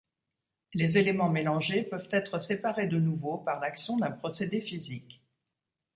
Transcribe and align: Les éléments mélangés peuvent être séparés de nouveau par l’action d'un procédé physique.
Les 0.73 0.97
éléments 0.97 1.29
mélangés 1.29 1.83
peuvent 1.83 2.07
être 2.09 2.39
séparés 2.39 2.87
de 2.87 2.97
nouveau 2.97 3.37
par 3.37 3.59
l’action 3.59 3.97
d'un 3.97 4.09
procédé 4.09 4.59
physique. 4.59 5.21